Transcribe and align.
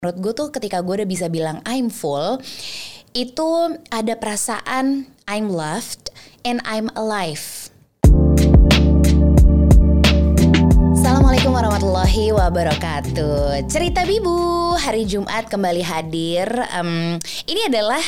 Menurut 0.00 0.16
gue 0.24 0.32
tuh 0.32 0.48
ketika 0.48 0.80
gue 0.80 1.04
udah 1.04 1.04
bisa 1.04 1.28
bilang 1.28 1.60
I'm 1.68 1.92
full, 1.92 2.40
itu 3.12 3.76
ada 3.92 4.16
perasaan 4.16 5.04
I'm 5.28 5.52
loved 5.52 6.08
and 6.40 6.64
I'm 6.64 6.88
alive. 6.96 7.68
Assalamualaikum 10.96 11.52
warahmatullahi 11.52 12.32
wabarakatuh. 12.32 13.68
Cerita 13.68 14.08
Bibu 14.08 14.72
hari 14.80 15.04
Jumat 15.04 15.52
kembali 15.52 15.84
hadir. 15.84 16.48
Um, 16.72 17.20
ini 17.44 17.68
adalah 17.68 18.00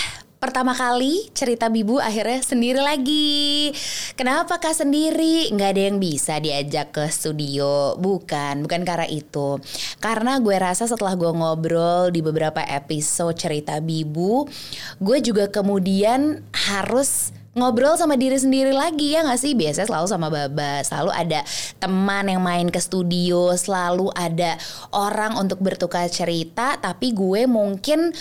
pertama 0.42 0.74
kali 0.74 1.30
cerita 1.30 1.70
Bibu 1.70 2.02
akhirnya 2.02 2.42
sendiri 2.42 2.82
lagi. 2.82 3.70
Kenapa 4.18 4.58
kak 4.58 4.74
sendiri? 4.74 5.54
Nggak 5.54 5.70
ada 5.70 5.82
yang 5.86 6.02
bisa 6.02 6.42
diajak 6.42 6.90
ke 6.90 7.06
studio. 7.14 7.94
Bukan, 7.94 8.66
bukan 8.66 8.82
karena 8.82 9.06
itu. 9.06 9.62
Karena 10.02 10.42
gue 10.42 10.58
rasa 10.58 10.90
setelah 10.90 11.14
gue 11.14 11.30
ngobrol 11.30 12.10
di 12.10 12.26
beberapa 12.26 12.58
episode 12.58 13.38
cerita 13.38 13.78
Bibu, 13.78 14.50
gue 14.98 15.18
juga 15.22 15.46
kemudian 15.46 16.42
harus 16.50 17.30
ngobrol 17.54 17.94
sama 17.94 18.18
diri 18.18 18.34
sendiri 18.34 18.72
lagi 18.72 19.12
ya 19.12 19.28
gak 19.28 19.36
sih 19.36 19.52
biasanya 19.52 19.84
selalu 19.84 20.06
sama 20.08 20.32
Baba 20.32 20.80
selalu 20.80 21.12
ada 21.12 21.44
teman 21.76 22.24
yang 22.24 22.40
main 22.40 22.72
ke 22.72 22.80
studio 22.80 23.52
selalu 23.60 24.08
ada 24.16 24.56
orang 24.88 25.36
untuk 25.36 25.60
bertukar 25.60 26.08
cerita 26.08 26.80
tapi 26.80 27.12
gue 27.12 27.44
mungkin 27.44 28.16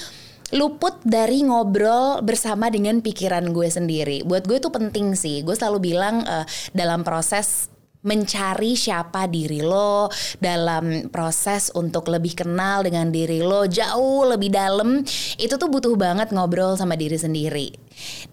luput 0.55 0.99
dari 1.03 1.43
ngobrol 1.43 2.23
bersama 2.23 2.67
dengan 2.67 2.99
pikiran 2.99 3.51
gue 3.51 3.67
sendiri. 3.71 4.23
Buat 4.27 4.47
gue 4.47 4.57
itu 4.59 4.69
penting 4.69 5.15
sih. 5.15 5.43
Gue 5.43 5.55
selalu 5.55 5.91
bilang 5.91 6.23
uh, 6.27 6.43
dalam 6.75 7.03
proses 7.07 7.71
mencari 8.01 8.73
siapa 8.73 9.29
diri 9.29 9.61
lo 9.61 10.09
dalam 10.41 11.13
proses 11.13 11.69
untuk 11.77 12.09
lebih 12.09 12.33
kenal 12.33 12.81
dengan 12.81 13.13
diri 13.13 13.45
lo 13.45 13.69
jauh 13.69 14.25
lebih 14.25 14.49
dalam 14.49 15.05
itu 15.37 15.53
tuh 15.53 15.69
butuh 15.69 15.93
banget 15.93 16.33
ngobrol 16.33 16.73
sama 16.73 16.97
diri 16.97 17.13
sendiri 17.13 17.69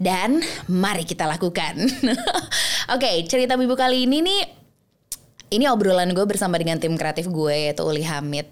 dan 0.01 0.41
mari 0.73 1.05
kita 1.05 1.29
lakukan 1.29 1.85
oke 1.85 2.97
okay, 2.97 3.29
cerita 3.29 3.61
bibu 3.61 3.77
kali 3.77 4.09
ini 4.09 4.25
nih 4.25 4.58
ini 5.49 5.65
obrolan 5.69 6.13
gue 6.13 6.25
bersama 6.29 6.61
dengan 6.61 6.77
tim 6.77 6.95
kreatif 7.01 7.29
gue 7.29 7.71
yaitu 7.71 7.81
Uli 7.85 8.05
Hamid. 8.05 8.49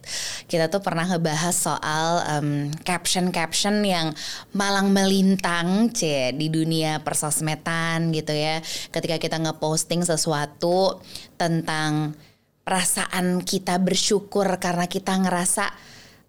Kita 0.48 0.72
tuh 0.72 0.80
pernah 0.80 1.05
ngebahas 1.05 1.52
soal 1.52 2.08
um, 2.36 2.72
caption-caption 2.84 3.84
yang 3.84 4.16
malang 4.56 4.92
melintang 4.92 5.92
c 5.92 6.33
di 6.33 6.48
dunia 6.48 7.05
persosmedan 7.05 8.12
gitu 8.17 8.33
ya. 8.33 8.64
Ketika 8.92 9.20
kita 9.20 9.36
ngeposting 9.36 10.05
sesuatu 10.05 11.05
tentang 11.36 12.17
perasaan 12.64 13.44
kita 13.44 13.78
bersyukur 13.78 14.48
karena 14.56 14.89
kita 14.89 15.14
ngerasa 15.14 15.70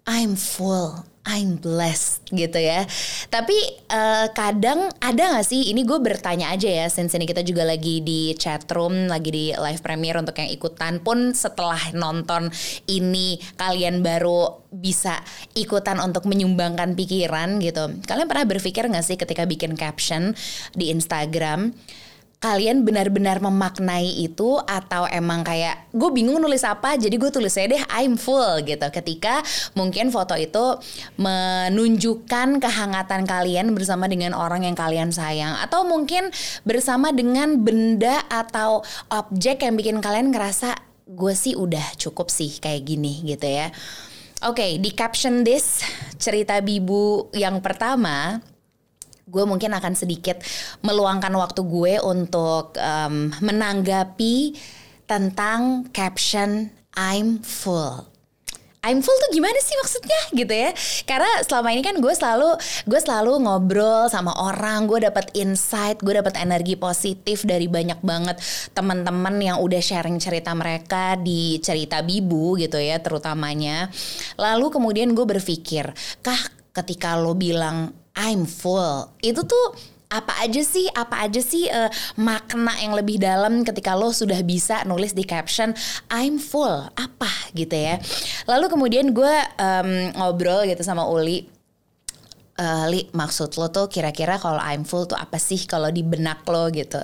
I'm 0.08 0.36
full 0.36 1.17
I'm 1.28 1.60
blessed 1.60 2.32
gitu 2.32 2.56
ya. 2.56 2.88
Tapi 3.28 3.52
uh, 3.92 4.32
kadang 4.32 4.88
ada 4.96 5.36
gak 5.36 5.44
sih, 5.44 5.68
ini 5.68 5.84
gue 5.84 6.00
bertanya 6.00 6.48
aja 6.48 6.66
ya, 6.66 6.86
since 6.88 7.12
ini 7.12 7.28
kita 7.28 7.44
juga 7.44 7.68
lagi 7.68 8.00
di 8.00 8.32
chat 8.32 8.64
room, 8.72 9.12
lagi 9.12 9.28
di 9.28 9.44
live 9.52 9.84
premiere 9.84 10.16
untuk 10.16 10.40
yang 10.40 10.48
ikutan 10.48 11.04
pun 11.04 11.36
setelah 11.36 11.92
nonton 11.92 12.48
ini 12.88 13.36
kalian 13.60 14.00
baru 14.00 14.64
bisa 14.72 15.20
ikutan 15.52 16.00
untuk 16.00 16.24
menyumbangkan 16.24 16.96
pikiran 16.96 17.60
gitu. 17.60 17.92
Kalian 18.08 18.24
pernah 18.24 18.48
berpikir 18.48 18.88
gak 18.88 19.04
sih 19.04 19.20
ketika 19.20 19.44
bikin 19.44 19.76
caption 19.76 20.32
di 20.72 20.88
Instagram, 20.88 21.76
kalian 22.38 22.86
benar-benar 22.86 23.42
memaknai 23.42 24.22
itu 24.22 24.62
atau 24.62 25.10
emang 25.10 25.42
kayak 25.42 25.90
gue 25.90 26.06
bingung 26.14 26.38
nulis 26.38 26.62
apa 26.62 26.94
jadi 26.94 27.18
gue 27.18 27.30
tulis 27.34 27.50
aja 27.58 27.66
deh 27.66 27.82
I'm 27.90 28.14
full 28.14 28.62
gitu. 28.62 28.86
Ketika 28.94 29.42
mungkin 29.74 30.14
foto 30.14 30.38
itu 30.38 30.78
menunjukkan 31.18 32.62
kehangatan 32.62 33.26
kalian 33.26 33.74
bersama 33.74 34.06
dengan 34.06 34.38
orang 34.38 34.62
yang 34.62 34.78
kalian 34.78 35.10
sayang 35.10 35.58
atau 35.58 35.82
mungkin 35.82 36.30
bersama 36.62 37.10
dengan 37.10 37.58
benda 37.58 38.22
atau 38.30 38.86
objek 39.10 39.66
yang 39.66 39.74
bikin 39.74 39.98
kalian 39.98 40.30
ngerasa 40.30 40.78
gue 41.10 41.34
sih 41.34 41.58
udah 41.58 41.98
cukup 41.98 42.30
sih 42.30 42.62
kayak 42.62 42.86
gini 42.86 43.26
gitu 43.26 43.50
ya. 43.50 43.74
Oke, 44.46 44.62
okay, 44.62 44.72
di 44.78 44.94
caption 44.94 45.42
this 45.42 45.82
cerita 46.14 46.62
Bibu 46.62 47.26
yang 47.34 47.58
pertama, 47.58 48.38
gue 49.28 49.44
mungkin 49.44 49.76
akan 49.76 49.92
sedikit 49.92 50.40
meluangkan 50.80 51.32
waktu 51.36 51.60
gue 51.62 51.94
untuk 52.00 52.74
um, 52.80 53.30
menanggapi 53.44 54.56
tentang 55.04 55.88
caption 55.92 56.72
I'm 56.96 57.44
full. 57.44 58.08
I'm 58.78 59.02
full 59.02 59.18
tuh 59.18 59.34
gimana 59.34 59.58
sih 59.58 59.74
maksudnya 59.74 60.20
gitu 60.38 60.54
ya? 60.54 60.70
Karena 61.02 61.26
selama 61.42 61.74
ini 61.74 61.82
kan 61.82 61.98
gue 61.98 62.14
selalu 62.14 62.54
gue 62.86 63.00
selalu 63.02 63.42
ngobrol 63.42 64.06
sama 64.06 64.30
orang, 64.38 64.86
gue 64.86 65.02
dapat 65.02 65.34
insight, 65.34 65.98
gue 65.98 66.14
dapat 66.14 66.38
energi 66.38 66.78
positif 66.78 67.42
dari 67.42 67.66
banyak 67.66 67.98
banget 68.06 68.38
teman-teman 68.78 69.34
yang 69.42 69.58
udah 69.58 69.82
sharing 69.82 70.22
cerita 70.22 70.54
mereka 70.54 71.18
di 71.18 71.58
cerita 71.58 72.06
Bibu 72.06 72.54
gitu 72.54 72.78
ya 72.78 73.02
terutamanya. 73.02 73.90
Lalu 74.38 74.70
kemudian 74.70 75.10
gue 75.10 75.26
berpikir, 75.26 75.90
kah 76.22 76.38
ketika 76.72 77.18
lo 77.18 77.34
bilang 77.34 77.92
I'm 78.18 78.44
full. 78.44 79.14
Itu 79.22 79.46
tuh 79.46 79.66
apa 80.08 80.40
aja 80.40 80.64
sih? 80.64 80.88
Apa 80.90 81.28
aja 81.28 81.38
sih 81.38 81.68
uh, 81.68 81.92
makna 82.16 82.74
yang 82.80 82.96
lebih 82.96 83.20
dalam 83.20 83.62
ketika 83.62 83.92
lo 83.94 84.10
sudah 84.10 84.40
bisa 84.40 84.82
nulis 84.88 85.12
di 85.12 85.22
caption 85.22 85.76
I'm 86.08 86.40
full 86.40 86.88
apa 86.96 87.30
gitu 87.52 87.76
ya? 87.76 88.00
Lalu 88.48 88.66
kemudian 88.72 89.12
gue 89.12 89.34
um, 89.60 89.90
ngobrol 90.16 90.64
gitu 90.66 90.80
sama 90.80 91.04
Uli 91.04 91.44
uh, 92.58 92.84
Li 92.90 93.06
maksud 93.12 93.54
lo 93.60 93.68
tuh 93.70 93.86
kira-kira 93.86 94.40
kalau 94.40 94.58
I'm 94.58 94.82
full 94.88 95.06
tuh 95.06 95.20
apa 95.20 95.36
sih? 95.36 95.62
Kalau 95.68 95.92
di 95.92 96.02
benak 96.02 96.42
lo 96.48 96.72
gitu 96.72 97.00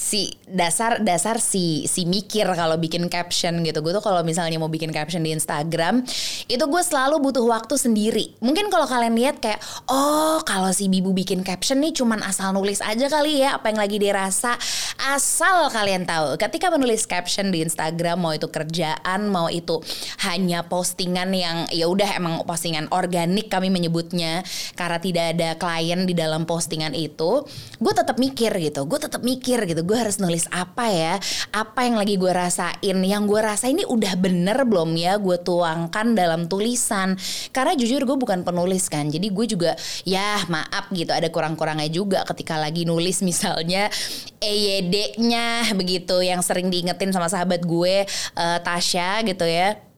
si 0.00 0.32
dasar 0.48 1.04
dasar 1.04 1.36
si 1.44 1.84
si 1.84 2.08
mikir 2.08 2.48
kalau 2.56 2.80
bikin 2.80 3.12
caption 3.12 3.60
gitu. 3.60 3.84
Gue 3.84 3.92
tuh 3.92 4.00
kalau 4.00 4.24
misalnya 4.24 4.56
mau 4.56 4.72
bikin 4.72 4.96
caption 4.96 5.20
di 5.20 5.36
Instagram 5.36 6.00
itu 6.48 6.64
gue 6.64 6.82
selalu 6.82 7.20
butuh 7.20 7.44
waktu 7.44 7.76
sendiri. 7.76 8.32
Mungkin 8.40 8.72
kalau 8.72 8.88
kalian 8.88 9.12
lihat 9.12 9.44
kayak 9.44 9.60
oh 9.92 10.40
kalau 10.48 10.72
si 10.72 10.88
Bibu 10.88 11.12
bikin 11.12 11.44
caption 11.44 11.84
nih 11.84 11.92
cuman 11.92 12.24
asal 12.24 12.56
nulis 12.56 12.80
aja 12.80 13.12
kali 13.12 13.44
ya 13.44 13.60
apa 13.60 13.68
yang 13.68 13.76
lagi 13.76 14.00
dirasa. 14.00 14.56
Asal 14.96 15.68
kalian 15.68 16.08
tahu 16.08 16.40
ketika 16.40 16.72
menulis 16.72 17.04
caption 17.04 17.52
di 17.52 17.60
Instagram 17.60 18.24
mau 18.24 18.32
itu 18.32 18.48
kerjaan 18.48 19.28
mau 19.28 19.52
itu 19.52 19.84
hanya 20.24 20.64
postingan 20.64 21.28
yang 21.36 21.68
ya 21.68 21.84
udah 21.92 22.16
emang 22.16 22.40
postingan 22.48 22.88
organik 22.88 23.52
kami 23.52 23.68
menyebutnya 23.68 24.40
karena 24.80 24.96
tidak 24.96 25.24
ada 25.36 25.48
klien 25.60 26.08
di 26.08 26.16
dalam 26.16 26.48
postingan 26.48 26.96
itu 26.96 27.44
gue 27.76 27.92
tetap 27.92 28.16
mikir 28.16 28.48
gitu 28.56 28.88
gue 28.88 28.96
tetap 28.96 29.20
mikir 29.20 29.68
gitu 29.68 29.89
gue 29.90 29.98
harus 29.98 30.22
nulis 30.22 30.46
apa 30.54 30.86
ya? 30.86 31.18
Apa 31.50 31.90
yang 31.90 31.98
lagi 31.98 32.14
gue 32.14 32.30
rasain? 32.30 32.78
Yang 33.02 33.22
gue 33.26 33.40
rasa 33.42 33.66
ini 33.66 33.82
udah 33.82 34.14
bener 34.14 34.62
belum 34.62 34.94
ya 34.94 35.18
gue 35.18 35.42
tuangkan 35.42 36.14
dalam 36.14 36.46
tulisan? 36.46 37.18
Karena 37.50 37.74
jujur 37.74 38.06
gue 38.06 38.14
bukan 38.14 38.46
penulis 38.46 38.86
kan 38.86 39.10
jadi 39.10 39.26
gue 39.26 39.46
juga 39.50 39.72
ya 40.06 40.44
maaf 40.46 40.92
gitu 40.94 41.10
ada 41.10 41.26
kurang-kurangnya 41.32 41.90
juga 41.90 42.22
ketika 42.28 42.60
lagi 42.60 42.86
nulis 42.86 43.20
misalnya 43.26 43.90
EYD-nya 44.38 45.74
begitu 45.74 46.22
yang 46.22 46.44
sering 46.44 46.68
diingetin 46.68 47.10
sama 47.10 47.26
sahabat 47.26 47.66
gue 47.66 48.06
uh, 48.38 48.58
Tasya 48.62 49.26
gitu 49.26 49.44
ya 49.44 49.89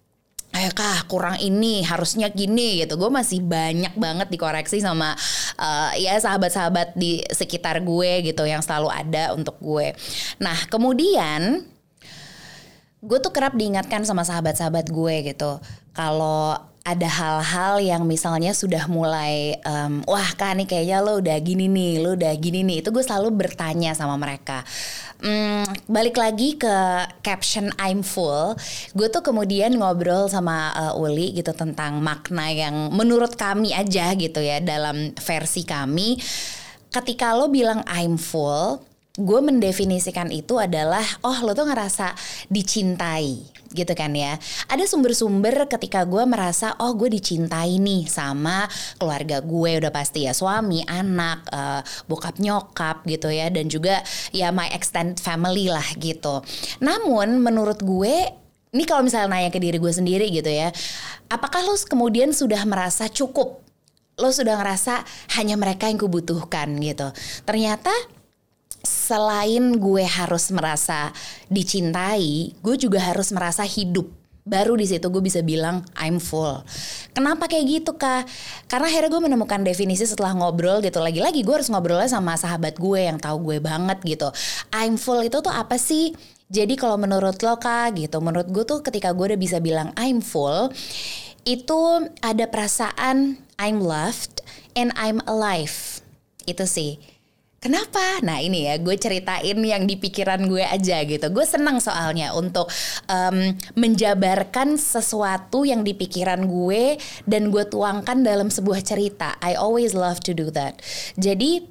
eh 0.63 0.71
kah 0.71 1.03
kurang 1.11 1.43
ini? 1.43 1.83
Harusnya 1.83 2.31
gini 2.31 2.87
gitu. 2.87 2.95
Gue 2.95 3.11
masih 3.11 3.43
banyak 3.43 3.99
banget 3.99 4.31
dikoreksi 4.31 4.79
sama 4.79 5.19
uh, 5.59 5.91
ya 5.99 6.15
sahabat-sahabat 6.23 6.95
di 6.95 7.19
sekitar 7.35 7.83
gue 7.83 8.31
gitu 8.31 8.47
yang 8.47 8.63
selalu 8.63 8.95
ada 8.95 9.35
untuk 9.35 9.59
gue. 9.59 9.91
Nah 10.39 10.55
kemudian 10.71 11.67
gue 13.03 13.19
tuh 13.19 13.35
kerap 13.35 13.59
diingatkan 13.59 14.07
sama 14.07 14.23
sahabat-sahabat 14.23 14.87
gue 14.87 15.35
gitu. 15.35 15.59
Kalau 15.91 16.72
ada 16.83 17.07
hal-hal 17.07 17.79
yang 17.79 18.03
misalnya 18.03 18.51
sudah 18.51 18.91
mulai 18.91 19.55
um, 19.63 20.03
wah 20.03 20.35
kan 20.35 20.59
nih 20.59 20.67
kayaknya 20.67 20.99
lo 20.99 21.23
udah 21.23 21.39
gini 21.39 21.71
nih 21.71 22.03
lo 22.03 22.19
udah 22.19 22.35
gini 22.35 22.67
nih. 22.67 22.83
Itu 22.83 22.91
gue 22.91 23.07
selalu 23.07 23.31
bertanya 23.35 23.95
sama 23.95 24.19
mereka. 24.19 24.67
Hmm, 25.23 25.63
balik 25.87 26.19
lagi 26.19 26.59
ke 26.59 26.75
caption 27.23 27.71
I'm 27.79 28.03
full 28.03 28.59
gue 28.99 29.07
tuh 29.07 29.23
kemudian 29.23 29.71
ngobrol 29.79 30.27
sama 30.27 30.75
uh, 30.75 30.99
Uli 30.99 31.31
gitu 31.39 31.55
tentang 31.55 32.03
makna 32.03 32.51
yang 32.51 32.91
menurut 32.91 33.39
kami 33.39 33.71
aja 33.71 34.11
gitu 34.19 34.43
ya 34.43 34.59
dalam 34.59 35.15
versi 35.15 35.63
kami. 35.63 36.19
Ketika 36.93 37.39
lo 37.39 37.49
bilang 37.49 37.87
I'm 37.87 38.19
full 38.19 38.92
gue 39.13 39.41
mendefinisikan 39.45 40.33
itu 40.33 40.57
adalah 40.57 41.05
oh 41.21 41.45
lo 41.45 41.53
tuh 41.53 41.69
ngerasa 41.69 42.17
dicintai 42.49 43.45
gitu 43.73 43.93
kan 43.93 44.13
ya 44.17 44.41
ada 44.69 44.85
sumber-sumber 44.89 45.69
ketika 45.69 46.05
gue 46.09 46.25
merasa 46.25 46.77
oh 46.81 46.97
gue 46.97 47.13
dicintai 47.13 47.77
nih 47.77 48.09
sama 48.09 48.65
keluarga 48.97 49.45
gue 49.45 49.85
udah 49.85 49.93
pasti 49.93 50.25
ya 50.25 50.33
suami 50.33 50.81
anak 50.89 51.45
uh, 51.53 51.81
bokap 52.09 52.41
nyokap 52.41 53.05
gitu 53.05 53.29
ya 53.29 53.53
dan 53.53 53.69
juga 53.69 54.01
ya 54.33 54.49
my 54.49 54.73
extended 54.73 55.21
family 55.21 55.69
lah 55.69 55.85
gitu 56.01 56.41
namun 56.81 57.41
menurut 57.41 57.85
gue 57.85 58.43
ini 58.73 58.89
kalau 58.89 59.05
misalnya 59.05 59.29
nanya 59.29 59.53
ke 59.53 59.61
diri 59.61 59.77
gue 59.77 59.93
sendiri 59.93 60.33
gitu 60.33 60.49
ya, 60.49 60.73
apakah 61.29 61.61
lo 61.61 61.77
kemudian 61.77 62.33
sudah 62.33 62.65
merasa 62.65 63.05
cukup? 63.05 63.61
Lo 64.17 64.33
sudah 64.33 64.57
ngerasa 64.57 65.05
hanya 65.37 65.61
mereka 65.61 65.93
yang 65.93 66.01
kubutuhkan 66.01 66.81
gitu. 66.81 67.13
Ternyata 67.45 67.93
selain 68.83 69.79
gue 69.79 70.05
harus 70.05 70.51
merasa 70.51 71.15
dicintai, 71.47 72.55
gue 72.59 72.77
juga 72.77 72.99
harus 73.03 73.31
merasa 73.31 73.63
hidup 73.63 74.11
baru 74.43 74.75
di 74.75 74.91
situ 74.91 75.07
gue 75.07 75.23
bisa 75.23 75.39
bilang 75.41 75.87
I'm 75.95 76.19
full. 76.19 76.67
Kenapa 77.15 77.47
kayak 77.47 77.65
gitu 77.67 77.95
kak? 77.95 78.27
Karena 78.67 78.91
akhirnya 78.91 79.11
gue 79.15 79.23
menemukan 79.23 79.63
definisi 79.63 80.03
setelah 80.03 80.35
ngobrol 80.35 80.83
gitu. 80.83 80.99
Lagi-lagi 80.99 81.47
gue 81.47 81.55
harus 81.55 81.71
ngobrolnya 81.71 82.11
sama 82.11 82.35
sahabat 82.35 82.75
gue 82.79 83.07
yang 83.07 83.23
tahu 83.23 83.55
gue 83.55 83.59
banget 83.63 84.03
gitu. 84.03 84.35
I'm 84.75 84.99
full 84.99 85.23
itu 85.23 85.39
tuh 85.39 85.55
apa 85.55 85.79
sih? 85.79 86.15
Jadi 86.53 86.77
kalau 86.77 86.99
menurut 87.01 87.41
lo 87.41 87.57
kak 87.57 87.97
gitu, 87.97 88.19
menurut 88.19 88.51
gue 88.51 88.67
tuh 88.67 88.83
ketika 88.85 89.15
gue 89.15 89.33
udah 89.33 89.41
bisa 89.41 89.63
bilang 89.63 89.95
I'm 89.95 90.21
full, 90.21 90.75
itu 91.47 92.11
ada 92.21 92.45
perasaan 92.51 93.39
I'm 93.57 93.79
loved 93.79 94.43
and 94.75 94.91
I'm 94.99 95.23
alive. 95.31 96.03
Itu 96.45 96.67
sih 96.67 97.12
Kenapa? 97.63 98.19
Nah 98.27 98.43
ini 98.43 98.67
ya 98.67 98.75
gue 98.83 98.99
ceritain 98.99 99.55
yang 99.55 99.87
di 99.87 99.95
pikiran 99.95 100.51
gue 100.51 100.67
aja 100.67 100.99
gitu. 101.07 101.31
Gue 101.31 101.47
senang 101.47 101.79
soalnya 101.79 102.35
untuk 102.35 102.67
um, 103.07 103.55
menjabarkan 103.79 104.75
sesuatu 104.75 105.63
yang 105.63 105.87
di 105.87 105.95
pikiran 105.95 106.43
gue 106.51 106.99
dan 107.23 107.55
gue 107.55 107.63
tuangkan 107.63 108.27
dalam 108.27 108.51
sebuah 108.51 108.83
cerita. 108.83 109.39
I 109.39 109.55
always 109.55 109.95
love 109.95 110.19
to 110.27 110.35
do 110.35 110.51
that. 110.51 110.83
Jadi 111.15 111.63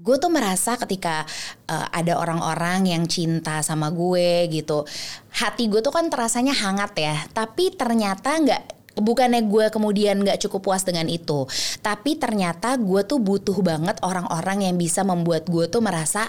gue 0.00 0.16
tuh 0.16 0.32
merasa 0.32 0.80
ketika 0.80 1.28
uh, 1.68 1.92
ada 1.92 2.16
orang-orang 2.16 2.88
yang 2.88 3.04
cinta 3.04 3.60
sama 3.60 3.92
gue 3.92 4.48
gitu, 4.48 4.88
hati 5.28 5.68
gue 5.68 5.84
tuh 5.84 5.92
kan 5.92 6.08
terasanya 6.08 6.56
hangat 6.56 6.96
ya. 6.96 7.16
Tapi 7.36 7.68
ternyata 7.76 8.32
nggak 8.32 8.75
bukannya 8.96 9.44
gue 9.46 9.68
kemudian 9.68 10.24
gak 10.24 10.40
cukup 10.48 10.72
puas 10.72 10.82
dengan 10.82 11.06
itu 11.06 11.44
tapi 11.84 12.16
ternyata 12.16 12.74
gue 12.80 13.04
tuh 13.04 13.20
butuh 13.20 13.56
banget 13.60 14.00
orang-orang 14.00 14.66
yang 14.68 14.76
bisa 14.80 15.04
membuat 15.04 15.46
gue 15.46 15.68
tuh 15.68 15.84
merasa 15.84 16.28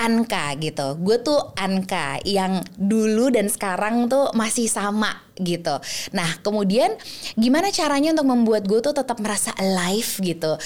Anka 0.00 0.56
gitu. 0.56 0.96
Gue 0.96 1.20
tuh 1.20 1.52
Anka 1.60 2.24
yang 2.24 2.64
dulu 2.80 3.28
dan 3.28 3.52
sekarang 3.52 4.08
tuh 4.08 4.32
masih 4.32 4.64
sama 4.64 5.12
gitu. 5.36 5.76
Nah 6.16 6.40
kemudian 6.40 6.96
gimana 7.36 7.68
caranya 7.68 8.16
untuk 8.16 8.28
membuat 8.32 8.64
gue 8.64 8.80
tuh 8.80 8.96
tetap 8.96 9.20
merasa 9.20 9.52
alive 9.60 10.08
gitu. 10.24 10.56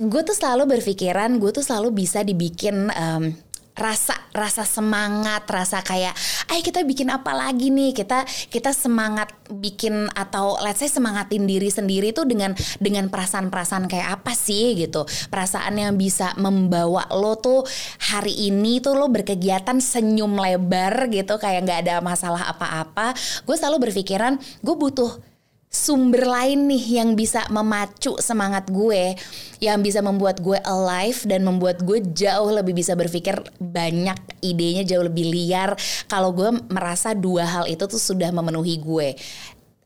Gue 0.00 0.22
tuh 0.22 0.38
selalu 0.38 0.78
berpikiran 0.78 1.42
gue 1.42 1.50
tuh 1.50 1.66
selalu 1.66 2.06
bisa 2.06 2.22
dibikin 2.22 2.88
um, 2.94 3.34
rasa 3.80 4.12
rasa 4.36 4.68
semangat 4.68 5.48
rasa 5.48 5.80
kayak 5.80 6.12
ayo 6.52 6.60
kita 6.60 6.84
bikin 6.84 7.08
apa 7.08 7.32
lagi 7.32 7.72
nih? 7.72 7.96
Kita 7.96 8.28
kita 8.52 8.76
semangat 8.76 9.32
bikin 9.48 10.12
atau 10.12 10.60
let's 10.60 10.84
say 10.84 10.92
semangatin 10.92 11.48
diri 11.48 11.72
sendiri 11.72 12.12
tuh 12.12 12.28
dengan 12.28 12.52
dengan 12.76 13.08
perasaan-perasaan 13.08 13.88
kayak 13.88 14.20
apa 14.20 14.36
sih 14.36 14.76
gitu. 14.76 15.08
Perasaan 15.32 15.80
yang 15.80 15.96
bisa 15.96 16.36
membawa 16.36 17.08
lo 17.08 17.40
tuh 17.40 17.64
hari 18.12 18.52
ini 18.52 18.84
tuh 18.84 18.94
lo 19.00 19.08
berkegiatan 19.08 19.80
senyum 19.80 20.36
lebar 20.36 21.08
gitu 21.08 21.40
kayak 21.40 21.64
nggak 21.64 21.80
ada 21.88 21.96
masalah 22.04 22.52
apa-apa. 22.52 23.16
Gue 23.48 23.56
selalu 23.56 23.88
berpikiran 23.88 24.36
gue 24.60 24.76
butuh 24.76 25.29
sumber 25.70 26.26
lain 26.26 26.66
nih 26.66 26.98
yang 26.98 27.14
bisa 27.14 27.46
memacu 27.46 28.18
semangat 28.18 28.66
gue, 28.74 29.14
yang 29.62 29.78
bisa 29.80 30.02
membuat 30.02 30.42
gue 30.42 30.58
alive 30.66 31.22
dan 31.30 31.46
membuat 31.46 31.86
gue 31.86 32.02
jauh 32.10 32.50
lebih 32.50 32.74
bisa 32.74 32.98
berpikir 32.98 33.38
banyak 33.62 34.18
idenya 34.42 34.82
jauh 34.82 35.06
lebih 35.06 35.30
liar 35.30 35.78
kalau 36.10 36.34
gue 36.34 36.50
merasa 36.74 37.14
dua 37.14 37.46
hal 37.46 37.64
itu 37.70 37.86
tuh 37.86 38.02
sudah 38.02 38.34
memenuhi 38.34 38.82
gue. 38.82 39.14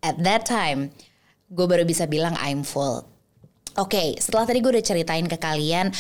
At 0.00 0.16
that 0.24 0.48
time, 0.48 0.88
gue 1.52 1.66
baru 1.68 1.84
bisa 1.84 2.08
bilang 2.08 2.32
I'm 2.40 2.64
full. 2.64 3.13
Oke, 3.74 3.98
okay, 3.98 4.08
setelah 4.22 4.46
tadi 4.46 4.62
gue 4.62 4.70
udah 4.70 4.86
ceritain 4.86 5.26
ke 5.26 5.34
kalian, 5.34 5.90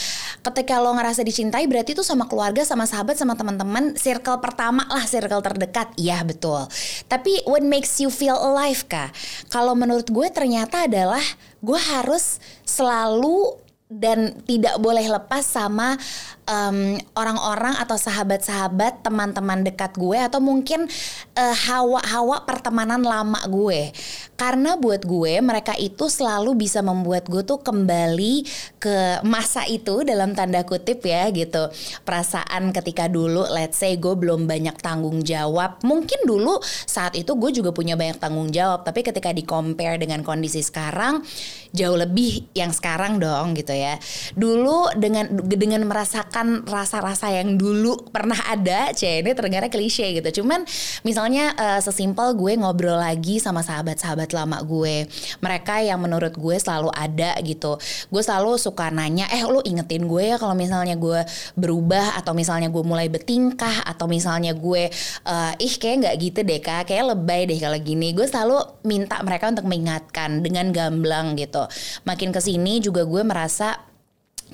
ketika 0.46 0.78
lo 0.78 0.94
ngerasa 0.94 1.26
dicintai 1.26 1.66
berarti 1.66 1.98
itu 1.98 2.06
sama 2.06 2.30
keluarga, 2.30 2.62
sama 2.62 2.86
sahabat, 2.86 3.18
sama 3.18 3.34
teman-teman, 3.34 3.98
circle 3.98 4.38
pertama 4.38 4.86
lah, 4.86 5.02
circle 5.10 5.42
terdekat. 5.42 5.90
Iya 5.98 6.22
betul. 6.22 6.70
Tapi 7.10 7.42
what 7.50 7.66
makes 7.66 7.98
you 7.98 8.14
feel 8.14 8.38
alive 8.38 8.86
kah? 8.86 9.10
Kalau 9.50 9.74
menurut 9.74 10.06
gue 10.06 10.30
ternyata 10.30 10.86
adalah 10.86 11.22
gue 11.66 11.80
harus 11.90 12.38
selalu 12.62 13.58
dan 13.90 14.38
tidak 14.46 14.78
boleh 14.78 15.10
lepas 15.10 15.42
sama 15.42 15.98
orang 16.44 17.34
orang-orang 17.34 17.74
atau 17.80 17.96
sahabat-sahabat 17.96 19.00
teman-teman 19.00 19.64
dekat 19.64 19.96
gue 19.96 20.18
atau 20.20 20.44
mungkin 20.44 20.84
uh, 21.34 21.56
hawa-hawa 21.56 22.44
pertemanan 22.44 23.00
lama 23.00 23.40
gue. 23.48 23.94
Karena 24.34 24.76
buat 24.76 25.06
gue 25.06 25.40
mereka 25.40 25.72
itu 25.78 26.10
selalu 26.10 26.66
bisa 26.66 26.84
membuat 26.84 27.30
gue 27.30 27.46
tuh 27.46 27.62
kembali 27.62 28.44
ke 28.76 29.24
masa 29.24 29.64
itu 29.64 30.04
dalam 30.04 30.36
tanda 30.36 30.66
kutip 30.66 31.00
ya 31.06 31.30
gitu. 31.32 31.70
Perasaan 32.04 32.74
ketika 32.76 33.08
dulu 33.08 33.48
let's 33.48 33.80
say 33.80 33.96
gue 33.96 34.12
belum 34.12 34.44
banyak 34.44 34.76
tanggung 34.84 35.24
jawab. 35.24 35.80
Mungkin 35.80 36.28
dulu 36.28 36.60
saat 36.84 37.16
itu 37.16 37.32
gue 37.38 37.50
juga 37.56 37.72
punya 37.72 37.96
banyak 37.96 38.20
tanggung 38.20 38.52
jawab. 38.52 38.84
Tapi 38.84 39.00
ketika 39.00 39.32
di 39.32 39.46
compare 39.46 39.96
dengan 39.96 40.20
kondisi 40.20 40.60
sekarang 40.60 41.24
jauh 41.72 41.96
lebih 41.96 42.52
yang 42.52 42.74
sekarang 42.74 43.16
dong 43.16 43.56
gitu 43.56 43.72
ya. 43.72 43.96
Dulu 44.36 44.92
dengan 44.98 45.30
dengan 45.46 45.86
merasakan 45.88 46.33
rasa-rasa 46.66 47.30
yang 47.30 47.54
dulu 47.54 48.10
pernah 48.10 48.38
ada 48.50 48.90
cie 48.90 49.22
ini 49.22 49.30
terdengar 49.36 49.70
klise 49.70 50.10
gitu. 50.18 50.42
Cuman 50.42 50.66
misalnya 51.06 51.54
uh, 51.54 51.78
sesimpel 51.78 52.34
gue 52.34 52.58
ngobrol 52.58 52.98
lagi 52.98 53.38
sama 53.38 53.62
sahabat-sahabat 53.62 54.34
lama 54.34 54.58
gue. 54.66 55.06
Mereka 55.38 55.86
yang 55.86 56.02
menurut 56.02 56.34
gue 56.34 56.56
selalu 56.58 56.90
ada 56.90 57.38
gitu. 57.44 57.78
Gue 58.10 58.22
selalu 58.24 58.58
suka 58.58 58.90
nanya 58.90 59.30
eh 59.30 59.46
lu 59.46 59.62
ingetin 59.62 60.10
gue 60.10 60.34
ya 60.34 60.36
kalau 60.40 60.58
misalnya 60.58 60.98
gue 60.98 61.22
berubah 61.54 62.18
atau 62.18 62.34
misalnya 62.34 62.72
gue 62.72 62.82
mulai 62.82 63.06
bertingkah 63.06 63.86
atau 63.86 64.10
misalnya 64.10 64.56
gue 64.56 64.90
uh, 65.28 65.52
ih 65.60 65.74
kayak 65.78 65.96
nggak 66.02 66.14
gitu 66.18 66.40
deh 66.42 66.58
kak. 66.58 66.90
Kayak 66.90 67.14
lebay 67.14 67.46
deh 67.46 67.58
kalau 67.60 67.78
gini. 67.78 68.10
Gue 68.10 68.26
selalu 68.26 68.58
minta 68.82 69.22
mereka 69.22 69.52
untuk 69.52 69.68
mengingatkan 69.68 70.42
dengan 70.42 70.72
gamblang 70.74 71.38
gitu. 71.38 71.68
Makin 72.08 72.34
ke 72.34 72.40
sini 72.42 72.80
juga 72.82 73.06
gue 73.06 73.22
merasa 73.22 73.93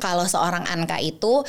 kalau 0.02 0.24
seorang 0.24 0.64
Anka 0.66 0.98
itu 0.98 1.44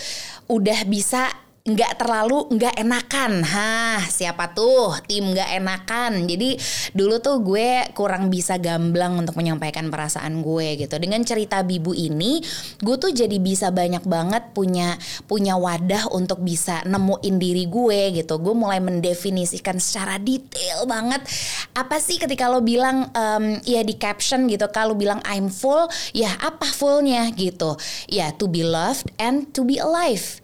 udah 0.51 0.80
bisa 0.86 1.31
nggak 1.62 2.02
terlalu 2.02 2.50
nggak 2.58 2.75
enakan. 2.81 3.46
Hah 3.46 4.02
siapa 4.10 4.50
tuh? 4.58 4.98
Tim 5.06 5.30
nggak 5.30 5.50
enakan. 5.62 6.25
Jadi 6.25 6.58
dulu 6.98 7.22
tuh 7.22 7.38
gue 7.46 7.86
kurang 7.94 8.34
bisa 8.34 8.58
gamblang 8.58 9.22
untuk 9.22 9.38
menyampaikan 9.38 9.94
perasaan 9.94 10.42
gue 10.42 10.81
gitu. 10.81 10.98
Dengan 10.98 11.22
cerita 11.22 11.62
bibu 11.62 11.94
ini 11.94 12.42
gue 12.81 12.95
tuh 12.97 13.14
jadi 13.14 13.38
bisa 13.38 13.69
banyak 13.69 14.02
banget 14.09 14.50
punya 14.57 14.97
punya 15.30 15.54
wadah 15.54 16.09
untuk 16.09 16.42
bisa 16.42 16.81
nemuin 16.90 17.35
diri 17.38 17.69
gue 17.69 18.18
gitu. 18.18 18.42
Gue 18.42 18.57
mulai 18.57 18.81
mendefinisikan 18.81 19.78
secara 19.78 20.18
detail 20.18 20.90
banget. 20.90 21.21
Apa 21.78 22.02
sih 22.02 22.18
ketika 22.18 22.50
lo 22.50 22.66
bilang 22.66 23.14
um, 23.14 23.62
ya 23.69 23.85
di 23.85 23.94
caption 24.02 24.50
gitu 24.50 24.66
kalau 24.74 24.97
bilang 24.97 25.21
I'm 25.30 25.54
full 25.54 25.85
ya 26.18 26.33
apa 26.42 26.66
fullnya 26.66 27.30
gitu? 27.38 27.78
Ya 28.09 28.33
to 28.33 28.50
be 28.50 28.66
loved 28.66 29.14
and 29.21 29.54
to 29.54 29.62
be 29.62 29.78
alive 29.78 30.42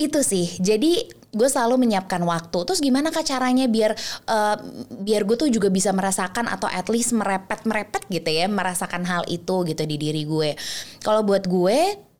itu 0.00 0.24
sih 0.24 0.56
jadi 0.56 1.04
gue 1.30 1.48
selalu 1.48 1.86
menyiapkan 1.86 2.24
waktu 2.26 2.58
terus 2.66 2.82
gimana 2.82 3.14
kak 3.14 3.22
caranya 3.22 3.70
biar 3.70 3.94
uh, 4.26 4.56
biar 5.04 5.22
gue 5.22 5.36
tuh 5.38 5.50
juga 5.52 5.70
bisa 5.70 5.94
merasakan 5.94 6.50
atau 6.50 6.66
at 6.66 6.90
least 6.90 7.14
merepet 7.14 7.62
merepet 7.62 8.02
gitu 8.10 8.26
ya 8.26 8.50
merasakan 8.50 9.06
hal 9.06 9.22
itu 9.30 9.62
gitu 9.68 9.82
di 9.86 9.96
diri 10.00 10.26
gue 10.26 10.58
kalau 11.06 11.22
buat 11.22 11.46
gue 11.46 12.10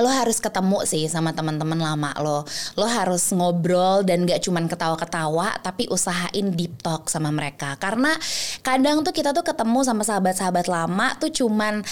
lo 0.00 0.08
harus 0.08 0.40
ketemu 0.40 0.88
sih 0.88 1.04
sama 1.04 1.36
teman-teman 1.36 1.76
lama 1.76 2.16
lo. 2.24 2.48
Lo 2.80 2.88
harus 2.88 3.28
ngobrol 3.28 4.00
dan 4.08 4.24
gak 4.24 4.40
cuman 4.40 4.64
ketawa-ketawa, 4.64 5.60
tapi 5.60 5.84
usahain 5.92 6.48
deep 6.56 6.80
talk 6.80 7.12
sama 7.12 7.28
mereka. 7.28 7.76
Karena 7.76 8.16
kadang 8.64 9.04
tuh 9.04 9.12
kita 9.12 9.36
tuh 9.36 9.44
ketemu 9.44 9.84
sama 9.84 10.00
sahabat-sahabat 10.00 10.64
lama 10.64 11.12
tuh 11.20 11.28
cuman 11.28 11.84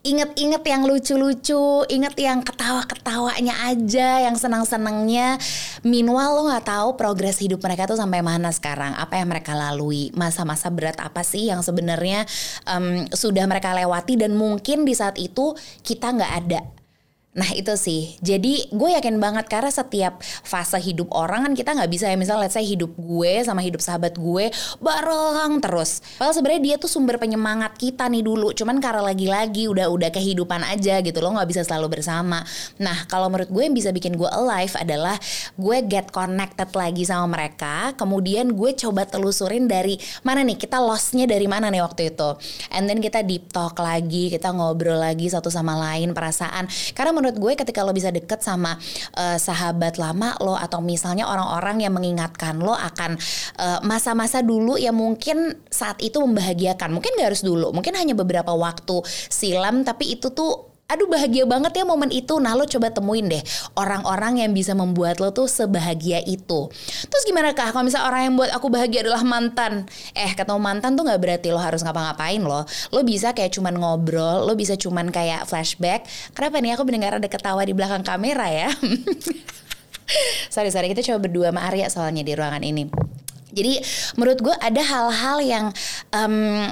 inget-inget 0.00 0.64
yang 0.64 0.88
lucu-lucu, 0.88 1.84
inget 1.92 2.16
yang 2.16 2.40
ketawa-ketawanya 2.40 3.68
aja, 3.68 4.24
yang 4.24 4.36
senang-senangnya. 4.40 5.36
Meanwhile 5.84 6.32
lo 6.40 6.42
nggak 6.48 6.66
tahu 6.72 6.88
progres 6.96 7.36
hidup 7.36 7.60
mereka 7.60 7.84
tuh 7.84 8.00
sampai 8.00 8.24
mana 8.24 8.48
sekarang, 8.48 8.96
apa 8.96 9.20
yang 9.20 9.28
mereka 9.28 9.52
lalui, 9.52 10.08
masa-masa 10.16 10.72
berat 10.72 10.96
apa 10.96 11.20
sih 11.20 11.52
yang 11.52 11.60
sebenarnya 11.60 12.24
um, 12.64 13.04
sudah 13.12 13.44
mereka 13.44 13.76
lewati? 13.76 14.16
Dan 14.16 14.40
mungkin 14.40 14.88
di 14.88 14.96
saat 14.96 15.20
itu 15.20 15.52
kita 15.84 16.16
nggak 16.16 16.32
ada 16.46 16.79
Nah 17.30 17.46
itu 17.54 17.70
sih, 17.78 18.18
jadi 18.18 18.66
gue 18.74 18.90
yakin 18.98 19.22
banget 19.22 19.46
karena 19.46 19.70
setiap 19.70 20.18
fase 20.42 20.74
hidup 20.82 21.14
orang 21.14 21.46
kan 21.46 21.52
kita 21.54 21.78
nggak 21.78 21.86
bisa 21.86 22.10
ya. 22.10 22.18
Misalnya 22.18 22.50
let's 22.50 22.58
say 22.58 22.66
hidup 22.66 22.90
gue 22.98 23.46
sama 23.46 23.62
hidup 23.62 23.78
sahabat 23.78 24.18
gue 24.18 24.50
bareng 24.82 25.62
terus. 25.62 26.02
Padahal 26.18 26.34
sebenarnya 26.34 26.62
dia 26.66 26.76
tuh 26.82 26.90
sumber 26.90 27.22
penyemangat 27.22 27.78
kita 27.78 28.10
nih 28.10 28.26
dulu, 28.26 28.50
cuman 28.50 28.82
karena 28.82 29.06
lagi-lagi 29.06 29.70
udah 29.70 29.86
udah 29.86 30.10
kehidupan 30.10 30.66
aja 30.74 30.98
gitu 31.06 31.22
loh. 31.22 31.38
Nggak 31.38 31.54
bisa 31.54 31.62
selalu 31.62 32.02
bersama. 32.02 32.42
Nah 32.82 33.06
kalau 33.06 33.30
menurut 33.30 33.46
gue 33.46 33.62
yang 33.62 33.78
bisa 33.78 33.94
bikin 33.94 34.18
gue 34.18 34.26
alive 34.26 34.74
adalah 34.74 35.14
gue 35.54 35.76
get 35.86 36.10
connected 36.10 36.66
lagi 36.74 37.06
sama 37.06 37.30
mereka, 37.30 37.94
kemudian 37.94 38.58
gue 38.58 38.74
coba 38.74 39.06
telusurin 39.06 39.70
dari 39.70 40.02
mana 40.26 40.42
nih? 40.42 40.58
Kita 40.58 40.82
lostnya 40.82 41.30
dari 41.30 41.46
mana 41.46 41.70
nih 41.70 41.86
waktu 41.86 42.10
itu, 42.10 42.34
and 42.74 42.90
then 42.90 42.98
kita 42.98 43.22
deep 43.22 43.54
talk 43.54 43.78
lagi, 43.78 44.34
kita 44.34 44.50
ngobrol 44.50 44.98
lagi 44.98 45.30
satu 45.30 45.46
sama 45.46 45.78
lain 45.78 46.10
perasaan. 46.10 46.66
Karena 46.90 47.19
menurut 47.20 47.36
gue 47.36 47.52
ketika 47.60 47.84
lo 47.84 47.92
bisa 47.92 48.08
deket 48.08 48.40
sama 48.40 48.80
uh, 49.14 49.36
sahabat 49.36 50.00
lama 50.00 50.34
lo 50.40 50.56
atau 50.56 50.80
misalnya 50.80 51.28
orang-orang 51.28 51.84
yang 51.84 51.92
mengingatkan 51.92 52.56
lo 52.58 52.72
akan 52.72 53.20
eh, 53.60 53.80
masa-masa 53.84 54.40
uh, 54.40 54.46
dulu 54.46 54.80
yang 54.80 54.96
mungkin 54.96 55.60
saat 55.68 56.00
itu 56.00 56.16
membahagiakan. 56.16 56.96
Mungkin 56.96 57.20
gak 57.20 57.28
harus 57.34 57.44
dulu 57.44 57.70
mungkin 57.76 57.92
hanya 57.94 58.16
beberapa 58.16 58.50
waktu 58.56 59.04
silam 59.28 59.84
tapi 59.84 60.16
itu 60.16 60.32
tuh 60.32 60.69
aduh 60.90 61.06
bahagia 61.06 61.46
banget 61.46 61.72
ya 61.78 61.84
momen 61.86 62.10
itu. 62.10 62.36
Nah 62.42 62.58
lo 62.58 62.66
coba 62.66 62.90
temuin 62.90 63.30
deh 63.30 63.42
orang-orang 63.78 64.42
yang 64.42 64.50
bisa 64.50 64.74
membuat 64.74 65.22
lo 65.22 65.30
tuh 65.30 65.46
sebahagia 65.46 66.20
itu. 66.26 66.68
Terus 67.06 67.22
gimana 67.24 67.54
kah 67.54 67.70
kalau 67.70 67.86
misalnya 67.86 68.06
orang 68.10 68.22
yang 68.26 68.34
buat 68.34 68.50
aku 68.50 68.66
bahagia 68.68 69.06
adalah 69.06 69.22
mantan? 69.22 69.86
Eh 70.12 70.34
ketemu 70.34 70.58
mantan 70.58 70.98
tuh 70.98 71.06
nggak 71.06 71.20
berarti 71.22 71.48
lo 71.54 71.60
harus 71.62 71.80
ngapa-ngapain 71.86 72.42
lo. 72.42 72.66
Lo 72.90 73.00
bisa 73.06 73.30
kayak 73.30 73.54
cuman 73.54 73.78
ngobrol, 73.78 74.44
lo 74.44 74.52
bisa 74.58 74.74
cuman 74.74 75.14
kayak 75.14 75.46
flashback. 75.46 76.04
Kenapa 76.34 76.58
nih 76.58 76.74
aku 76.74 76.82
mendengar 76.82 77.16
ada 77.16 77.28
ketawa 77.30 77.62
di 77.62 77.72
belakang 77.72 78.02
kamera 78.02 78.50
ya? 78.50 78.68
sorry 80.54 80.74
sorry 80.74 80.90
kita 80.90 81.06
coba 81.06 81.30
berdua 81.30 81.54
sama 81.54 81.62
Arya 81.70 81.86
soalnya 81.86 82.22
di 82.26 82.32
ruangan 82.34 82.62
ini. 82.66 82.90
Jadi 83.50 83.82
menurut 84.14 84.38
gue 84.38 84.54
ada 84.62 84.82
hal-hal 84.82 85.38
yang 85.42 85.66
um, 86.14 86.70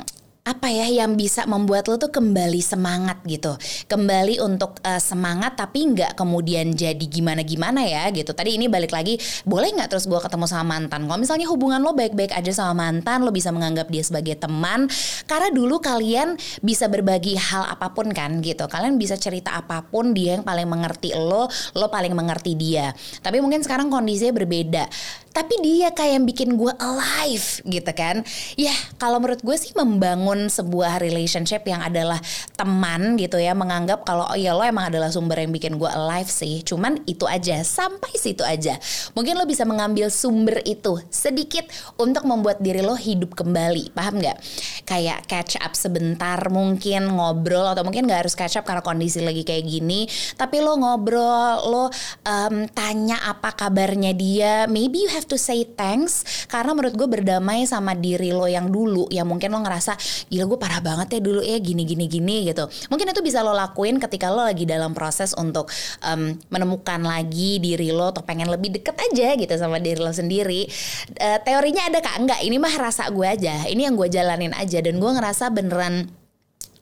apa 0.48 0.72
ya 0.72 0.88
yang 0.88 1.12
bisa 1.12 1.44
membuat 1.44 1.92
lo 1.92 2.00
tuh 2.00 2.08
kembali 2.08 2.64
semangat 2.64 3.20
gitu? 3.28 3.52
Kembali 3.84 4.40
untuk 4.40 4.80
uh, 4.80 4.96
semangat 4.96 5.60
tapi 5.60 5.92
nggak 5.92 6.16
kemudian 6.16 6.72
jadi 6.72 7.04
gimana 7.04 7.44
gimana 7.44 7.84
ya 7.84 8.08
gitu. 8.16 8.32
Tadi 8.32 8.56
ini 8.56 8.64
balik 8.64 8.96
lagi 8.96 9.20
boleh 9.44 9.76
nggak 9.76 9.92
terus 9.92 10.08
gue 10.08 10.16
ketemu 10.16 10.48
sama 10.48 10.80
mantan? 10.80 11.04
Kalau 11.04 11.20
misalnya 11.20 11.44
hubungan 11.52 11.84
lo 11.84 11.92
baik-baik 11.92 12.32
aja 12.32 12.48
sama 12.64 12.88
mantan 12.88 13.28
lo 13.28 13.30
bisa 13.30 13.52
menganggap 13.52 13.92
dia 13.92 14.00
sebagai 14.00 14.40
teman 14.40 14.88
karena 15.28 15.52
dulu 15.52 15.84
kalian 15.84 16.40
bisa 16.64 16.88
berbagi 16.88 17.36
hal 17.36 17.68
apa 17.68 17.92
pun 17.92 18.08
kan 18.16 18.40
gitu. 18.40 18.64
Kalian 18.64 18.96
bisa 18.96 19.20
cerita 19.20 19.52
apa 19.52 19.84
pun 19.84 20.16
dia 20.16 20.40
yang 20.40 20.44
paling 20.48 20.64
mengerti 20.64 21.12
lo 21.12 21.52
lo 21.76 21.86
paling 21.92 22.16
mengerti 22.16 22.56
dia. 22.56 22.96
Tapi 23.20 23.44
mungkin 23.44 23.60
sekarang 23.60 23.92
kondisinya 23.92 24.32
berbeda 24.32 24.88
tapi 25.32 25.54
dia 25.64 25.90
kayak 25.94 26.12
yang 26.20 26.26
bikin 26.28 26.50
gue 26.60 26.72
alive 26.78 27.62
gitu 27.64 27.92
kan. 27.96 28.22
Ya 28.54 28.74
kalau 29.00 29.18
menurut 29.18 29.40
gue 29.40 29.56
sih 29.56 29.72
membangun 29.72 30.52
sebuah 30.52 31.00
relationship 31.00 31.64
yang 31.64 31.80
adalah 31.80 32.20
teman 32.54 33.16
gitu 33.16 33.40
ya 33.40 33.56
menganggap 33.56 34.04
kalau 34.04 34.28
oh 34.28 34.38
ya 34.38 34.52
lo 34.52 34.62
emang 34.62 34.92
adalah 34.92 35.08
sumber 35.08 35.40
yang 35.40 35.50
bikin 35.50 35.80
gue 35.80 35.88
alive 35.88 36.28
sih. 36.28 36.60
Cuman 36.60 37.00
itu 37.08 37.24
aja 37.24 37.64
sampai 37.64 38.12
situ 38.20 38.44
aja. 38.44 38.76
Mungkin 39.16 39.38
lo 39.38 39.48
bisa 39.48 39.64
mengambil 39.64 40.12
sumber 40.12 40.60
itu 40.68 41.00
sedikit 41.08 41.64
untuk 41.96 42.28
membuat 42.28 42.60
diri 42.60 42.84
lo 42.84 42.94
hidup 42.94 43.32
kembali 43.32 43.96
paham 43.96 44.20
nggak? 44.20 44.38
Kayak 44.84 45.24
catch 45.24 45.56
up 45.58 45.72
sebentar 45.72 46.38
mungkin 46.52 47.08
ngobrol 47.16 47.72
atau 47.72 47.82
mungkin 47.82 48.04
nggak 48.04 48.28
harus 48.28 48.36
catch 48.36 48.60
up 48.60 48.66
karena 48.68 48.84
kondisi 48.84 49.24
lagi 49.24 49.42
kayak 49.42 49.64
gini. 49.64 50.04
Tapi 50.36 50.60
lo 50.60 50.76
ngobrol 50.76 51.64
lo 51.64 51.84
um, 52.26 52.54
tanya 52.70 53.18
apa 53.24 53.54
kabarnya 53.54 54.12
dia. 54.12 54.54
Maybe 54.68 55.02
you 55.02 55.10
have 55.10 55.17
to 55.24 55.40
say 55.40 55.64
thanks 55.64 56.46
karena 56.46 56.76
menurut 56.76 56.94
gue 56.94 57.08
berdamai 57.08 57.64
sama 57.64 57.96
diri 57.96 58.30
lo 58.30 58.46
yang 58.46 58.68
dulu 58.68 59.08
yang 59.08 59.26
mungkin 59.26 59.50
lo 59.50 59.64
ngerasa 59.64 59.96
gila 60.28 60.44
gue 60.44 60.58
parah 60.60 60.80
banget 60.84 61.18
ya 61.18 61.20
dulu 61.24 61.40
ya 61.40 61.58
gini 61.58 61.82
gini 61.82 62.06
gini 62.06 62.36
gitu. 62.46 62.68
Mungkin 62.92 63.10
itu 63.10 63.20
bisa 63.24 63.40
lo 63.42 63.56
lakuin 63.56 63.98
ketika 63.98 64.28
lo 64.28 64.44
lagi 64.44 64.68
dalam 64.68 64.92
proses 64.92 65.32
untuk 65.34 65.70
um, 66.04 66.36
menemukan 66.52 67.00
lagi 67.02 67.58
diri 67.58 67.90
lo 67.90 68.12
atau 68.12 68.22
pengen 68.22 68.52
lebih 68.52 68.78
deket 68.78 68.94
aja 68.98 69.34
gitu 69.34 69.54
sama 69.56 69.80
diri 69.80 69.98
lo 69.98 70.12
sendiri. 70.12 70.68
Uh, 71.16 71.38
teorinya 71.42 71.88
ada 71.88 71.98
kak? 72.04 72.16
Enggak 72.20 72.40
ini 72.44 72.56
mah 72.60 72.74
rasa 72.76 73.08
gue 73.08 73.26
aja. 73.26 73.64
Ini 73.66 73.88
yang 73.88 73.94
gue 73.96 74.08
jalanin 74.12 74.52
aja 74.52 74.78
dan 74.84 75.00
gue 75.00 75.10
ngerasa 75.10 75.50
beneran 75.54 76.10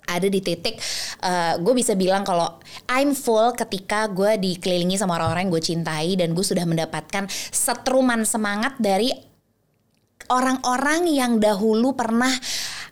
ada 0.06 0.26
di 0.30 0.40
titik 0.40 0.78
uh, 1.22 1.58
gue 1.58 1.74
bisa 1.74 1.98
bilang 1.98 2.22
kalau 2.22 2.62
I'm 2.88 3.12
full 3.12 3.52
ketika 3.58 4.06
gue 4.08 4.38
dikelilingi 4.38 4.96
sama 4.96 5.18
orang-orang 5.18 5.50
yang 5.50 5.52
gue 5.52 5.64
cintai 5.64 6.08
dan 6.14 6.32
gue 6.32 6.44
sudah 6.46 6.64
mendapatkan 6.64 7.26
setruman 7.50 8.22
semangat 8.22 8.78
dari 8.78 9.10
orang-orang 10.30 11.10
yang 11.10 11.38
dahulu 11.38 11.94
pernah 11.94 12.30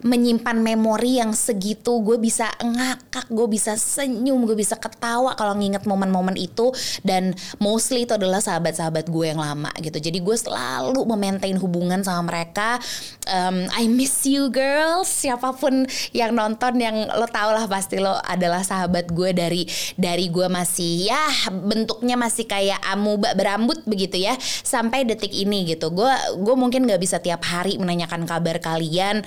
menyimpan 0.03 0.59
memori 0.59 1.23
yang 1.23 1.37
segitu 1.37 2.01
gue 2.03 2.19
bisa 2.19 2.51
ngakak 2.59 3.31
gue 3.31 3.47
bisa 3.47 3.79
senyum 3.79 4.49
gue 4.49 4.57
bisa 4.59 4.75
ketawa 4.81 5.37
kalau 5.39 5.55
nginget 5.55 5.85
momen-momen 5.87 6.35
itu. 6.35 6.73
Dan 7.05 7.37
mostly 7.61 8.09
itu 8.09 8.17
adalah 8.17 8.41
sahabat-sahabat 8.41 9.07
gue 9.13 9.27
yang 9.31 9.41
lama 9.41 9.71
gitu. 9.79 10.01
Jadi 10.01 10.19
gue 10.19 10.37
selalu 10.37 11.05
memaintain 11.05 11.57
hubungan 11.61 12.01
sama 12.03 12.33
mereka. 12.33 12.81
Um, 13.29 13.69
I 13.77 13.87
miss 13.87 14.25
you 14.27 14.49
girls. 14.51 15.07
Siapa 15.07 15.55
pun 15.55 15.87
yang 16.11 16.35
nonton 16.35 16.81
yang 16.81 17.07
lo 17.13 17.29
tau 17.29 17.53
lah 17.53 17.69
pasti 17.69 18.01
lo 18.01 18.17
adalah 18.25 18.65
sahabat 18.65 19.13
gue 19.13 19.31
dari 19.37 19.63
dari 19.95 20.29
gue 20.33 20.49
masih 20.49 21.13
ya 21.13 21.23
bentuknya 21.51 22.17
masih 22.17 22.49
kayak 22.49 22.81
amuba 22.89 23.37
berambut 23.37 23.83
begitu 23.85 24.21
ya 24.21 24.35
sampai 24.41 25.05
detik 25.05 25.33
ini 25.33 25.69
gitu. 25.69 25.93
Gue 25.93 26.13
gue 26.41 26.55
mungkin 26.57 26.89
nggak 26.89 27.03
bisa 27.03 27.21
tiap 27.21 27.45
hari 27.45 27.77
menanyakan 27.77 28.25
kabar 28.25 28.59
kalian 28.59 29.25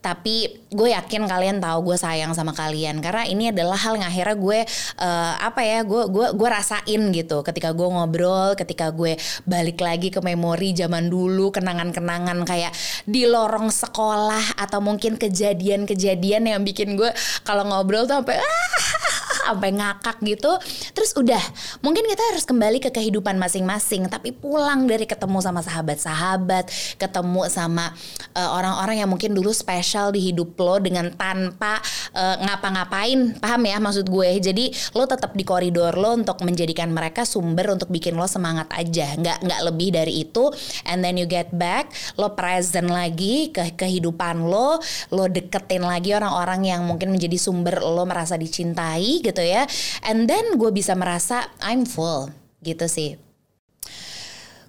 tapi 0.00 0.48
gue 0.72 0.88
yakin 0.96 1.28
kalian 1.28 1.60
tahu 1.60 1.92
gue 1.92 1.96
sayang 2.00 2.32
sama 2.32 2.56
kalian. 2.56 3.04
Karena 3.04 3.28
ini 3.28 3.52
adalah 3.52 3.76
hal 3.76 4.00
yang 4.00 4.08
akhirnya 4.08 4.36
gue 4.40 4.58
uh, 4.96 5.32
apa 5.36 5.60
ya 5.60 5.84
gue 5.84 6.08
gue 6.08 6.26
gue 6.32 6.48
rasain 6.48 7.02
gitu. 7.12 7.44
Ketika 7.44 7.76
gue 7.76 7.84
ngobrol 7.84 8.56
ketika 8.56 8.88
gue 8.90 9.20
balik 9.44 9.84
lagi 9.84 10.08
ke 10.08 10.24
memori 10.24 10.72
zaman 10.72 11.12
dulu 11.12 11.52
kenangan-kenangan 11.52 12.48
kayak 12.48 12.72
di 13.04 13.28
lorong 13.28 13.68
sekolah 13.68 14.56
atau 14.56 14.80
mungkin 14.80 15.20
kejadian-kejadian 15.20 16.48
yang 16.48 16.64
bikin 16.64 16.96
gue 16.96 17.12
kalau 17.44 17.68
ngobrol 17.68 18.08
tuh 18.08 18.24
sampai 18.24 18.40
sampai 19.50 19.70
ngakak 19.76 20.16
gitu. 20.24 20.52
Terus 20.96 21.12
udah 21.12 21.42
mungkin 21.84 22.08
kita 22.08 22.22
harus 22.32 22.48
kembali 22.48 22.80
ke 22.80 22.88
kehidupan 22.88 23.36
masing-masing. 23.36 24.08
Tapi 24.08 24.32
pulang 24.32 24.88
dari 24.88 25.04
ketemu 25.04 25.44
sama 25.44 25.60
sahabat-sahabat 25.60 26.72
ketemu 26.96 27.52
sama 27.52 27.92
uh, 28.32 28.50
orang-orang 28.56 29.04
yang 29.04 29.10
mungkin 29.10 29.36
dulu 29.36 29.52
spesial 29.52 29.89
di 30.14 30.30
hidup 30.30 30.54
lo 30.62 30.78
dengan 30.78 31.10
tanpa 31.14 31.82
uh, 32.14 32.36
ngapa-ngapain. 32.38 33.38
Paham 33.42 33.62
ya 33.66 33.78
maksud 33.82 34.06
gue? 34.06 34.30
Jadi 34.38 34.70
lo 34.94 35.04
tetap 35.10 35.34
di 35.34 35.42
koridor 35.42 35.94
lo 35.98 36.14
untuk 36.14 36.38
menjadikan 36.46 36.94
mereka 36.94 37.26
sumber 37.26 37.74
untuk 37.74 37.90
bikin 37.90 38.14
lo 38.14 38.30
semangat 38.30 38.70
aja. 38.70 39.18
Nggak 39.18 39.38
nggak 39.42 39.60
lebih 39.66 39.88
dari 39.94 40.12
itu. 40.22 40.50
And 40.86 41.02
then 41.02 41.18
you 41.18 41.26
get 41.26 41.50
back 41.50 41.90
lo 42.14 42.34
present 42.38 42.90
lagi 42.90 43.50
ke 43.50 43.74
kehidupan 43.74 44.46
lo. 44.46 44.78
Lo 45.10 45.24
deketin 45.26 45.82
lagi 45.82 46.14
orang-orang 46.14 46.66
yang 46.66 46.86
mungkin 46.86 47.10
menjadi 47.10 47.36
sumber 47.40 47.82
lo 47.82 48.06
merasa 48.06 48.38
dicintai 48.38 49.22
gitu 49.22 49.42
ya. 49.42 49.66
And 50.06 50.30
then 50.30 50.56
gue 50.56 50.70
bisa 50.70 50.94
merasa 50.94 51.50
I'm 51.62 51.86
full. 51.86 52.30
Gitu 52.60 52.86
sih 52.86 53.29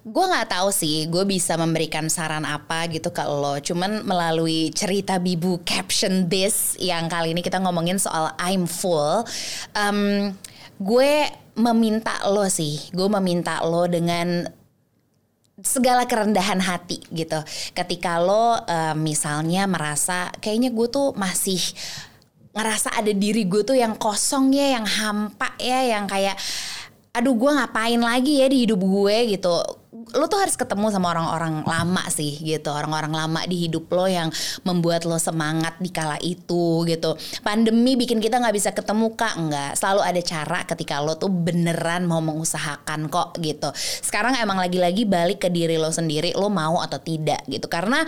gue 0.02 0.24
nggak 0.26 0.50
tahu 0.50 0.74
sih 0.74 1.06
gue 1.06 1.22
bisa 1.22 1.54
memberikan 1.54 2.10
saran 2.10 2.42
apa 2.42 2.90
gitu 2.90 3.14
ke 3.14 3.22
lo. 3.22 3.62
Cuman 3.62 4.02
melalui 4.02 4.74
cerita 4.74 5.22
bibu 5.22 5.62
caption 5.62 6.26
this 6.26 6.74
yang 6.82 7.06
kali 7.06 7.30
ini 7.30 7.38
kita 7.38 7.62
ngomongin 7.62 8.02
soal 8.02 8.34
I'm 8.42 8.66
full 8.66 9.22
um, 9.78 10.34
gue 10.82 11.30
meminta 11.54 12.18
lo 12.26 12.50
sih 12.50 12.90
gue 12.90 13.06
meminta 13.06 13.62
lo 13.62 13.86
dengan 13.86 14.50
segala 15.62 16.02
kerendahan 16.10 16.58
hati 16.58 16.98
gitu. 17.14 17.38
Ketika 17.70 18.18
lo 18.18 18.58
uh, 18.58 18.94
misalnya 18.98 19.70
merasa 19.70 20.34
kayaknya 20.42 20.74
gue 20.74 20.88
tuh 20.90 21.14
masih 21.14 21.62
ngerasa 22.52 22.98
ada 22.98 23.12
diri 23.14 23.46
gue 23.46 23.62
tuh 23.62 23.78
yang 23.78 23.94
kosong 23.96 24.50
ya, 24.50 24.76
yang 24.76 24.84
hampa 24.84 25.54
ya, 25.62 25.94
yang 25.94 26.10
kayak 26.10 26.34
aduh 27.14 27.36
gue 27.38 27.50
ngapain 27.54 28.00
lagi 28.02 28.42
ya 28.42 28.50
di 28.50 28.66
hidup 28.66 28.80
gue? 28.82 29.38
gitu 29.38 29.81
lo 30.12 30.28
tuh 30.28 30.40
harus 30.44 30.56
ketemu 30.56 30.92
sama 30.92 31.16
orang-orang 31.16 31.64
lama 31.64 32.04
sih 32.12 32.36
gitu. 32.40 32.68
Orang-orang 32.72 33.12
lama 33.12 33.40
di 33.48 33.68
hidup 33.68 33.88
lo 33.92 34.06
yang 34.08 34.28
membuat 34.64 35.04
lo 35.08 35.16
semangat 35.16 35.78
di 35.80 35.88
kala 35.88 36.20
itu 36.20 36.84
gitu. 36.88 37.16
Pandemi 37.40 37.96
bikin 37.96 38.20
kita 38.20 38.40
nggak 38.40 38.56
bisa 38.56 38.70
ketemu 38.76 39.16
kak. 39.16 39.34
Nggak. 39.36 39.72
Selalu 39.78 40.00
ada 40.04 40.20
cara 40.22 40.58
ketika 40.68 41.00
lo 41.00 41.16
tuh 41.16 41.32
beneran 41.32 42.04
mau 42.04 42.20
mengusahakan 42.20 43.08
kok 43.08 43.40
gitu. 43.40 43.72
Sekarang 43.76 44.36
emang 44.36 44.60
lagi-lagi 44.60 45.08
balik 45.08 45.44
ke 45.44 45.48
diri 45.48 45.76
lo 45.80 45.88
sendiri 45.88 46.36
lo 46.36 46.52
mau 46.52 46.80
atau 46.80 47.00
tidak 47.00 47.44
gitu. 47.48 47.66
Karena 47.66 48.04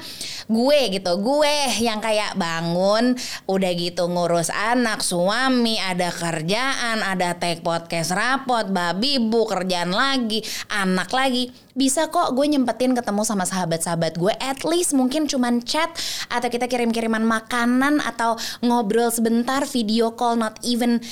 gue 0.49 0.81
gitu. 0.93 1.13
Gue 1.21 1.55
yang 1.81 1.99
kayak 1.99 2.37
bangun 2.37 3.17
udah 3.49 3.71
gitu 3.75 4.07
ngurus 4.09 4.53
anak 4.53 5.01
suami 5.01 5.81
ada 5.81 6.09
kerjaan 6.09 7.01
ada 7.01 7.37
take 7.37 7.61
podcast 7.65 8.13
rapot 8.13 8.69
babi 8.69 9.21
bu 9.21 9.45
kerjaan 9.49 9.93
lagi 9.93 10.41
anak 10.73 11.11
lagi 11.11 11.64
bisa 11.75 12.07
kok 12.09 12.33
gue 12.39 12.47
nyempetin 12.47 12.95
ketemu 12.95 13.23
sama 13.27 13.43
sahabat-sahabat 13.45 14.15
gue 14.15 14.33
at 14.39 14.63
least 14.63 14.95
mungkin 14.95 15.27
cuman 15.27 15.63
chat 15.67 15.91
atau 16.31 16.49
kita 16.49 16.71
kirim-kiriman 16.71 17.27
makanan 17.27 17.99
atau 17.99 18.39
ngobrol 18.63 19.11
sebentar 19.11 19.67
video 19.67 20.15
call 20.15 20.39
not 20.39 20.59
even 20.63 21.03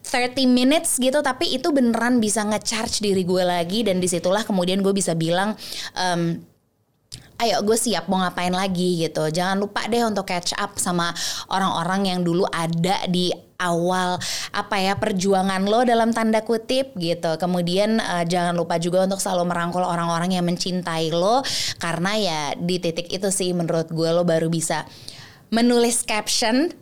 30 0.00 0.48
minutes 0.48 0.96
gitu. 0.96 1.20
Tapi 1.20 1.60
itu 1.60 1.68
beneran 1.72 2.18
bisa 2.24 2.40
ngecharge 2.44 3.04
diri 3.04 3.22
gue 3.24 3.44
lagi 3.44 3.84
dan 3.84 4.00
di 4.00 4.08
situlah 4.08 4.42
kemudian 4.44 4.80
gue 4.80 4.96
bisa 4.96 5.12
bilang 5.12 5.52
um, 5.92 6.40
ayo 7.40 7.64
gue 7.64 7.76
siap 7.76 8.06
mau 8.06 8.20
ngapain 8.20 8.52
lagi 8.52 9.00
gitu. 9.00 9.32
Jangan 9.32 9.56
lupa 9.56 9.88
deh 9.88 10.04
untuk 10.04 10.28
catch 10.28 10.52
up 10.60 10.76
sama 10.76 11.12
orang-orang 11.48 12.12
yang 12.12 12.20
dulu 12.20 12.44
ada 12.52 13.00
di 13.08 13.32
awal 13.60 14.16
apa 14.56 14.76
ya 14.80 14.96
perjuangan 14.96 15.68
lo 15.68 15.84
dalam 15.84 16.12
tanda 16.12 16.44
kutip 16.44 16.96
gitu. 16.96 17.36
Kemudian 17.40 18.00
uh, 18.00 18.24
jangan 18.24 18.56
lupa 18.56 18.76
juga 18.76 19.04
untuk 19.04 19.20
selalu 19.20 19.48
merangkul 19.52 19.84
orang-orang 19.84 20.36
yang 20.36 20.44
mencintai 20.44 21.12
lo 21.12 21.44
karena 21.80 22.12
ya 22.16 22.40
di 22.56 22.76
titik 22.80 23.08
itu 23.08 23.28
sih 23.32 23.52
menurut 23.52 23.88
gue 23.92 24.10
lo 24.12 24.24
baru 24.24 24.48
bisa 24.48 24.84
menulis 25.52 26.04
caption 26.04 26.72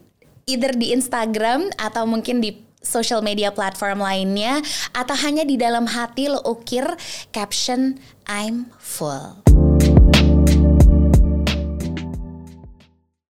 either 0.48 0.72
di 0.74 0.94
Instagram 0.94 1.68
atau 1.76 2.06
mungkin 2.08 2.40
di 2.40 2.56
social 2.78 3.20
media 3.20 3.50
platform 3.50 4.00
lainnya 4.00 4.62
atau 4.94 5.12
hanya 5.18 5.42
di 5.42 5.58
dalam 5.58 5.84
hati 5.90 6.30
lo 6.30 6.40
ukir 6.46 6.86
caption 7.34 7.98
I'm 8.24 8.70
full. 8.78 9.57